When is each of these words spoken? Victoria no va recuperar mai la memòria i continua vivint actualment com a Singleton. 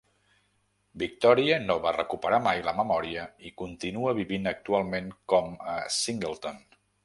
Victoria 1.01 1.57
no 1.65 1.75
va 1.83 1.91
recuperar 1.97 2.39
mai 2.47 2.63
la 2.69 2.75
memòria 2.79 3.27
i 3.49 3.53
continua 3.63 4.17
vivint 4.23 4.53
actualment 4.55 5.15
com 5.35 5.55
a 5.77 5.77
Singleton. 6.01 6.61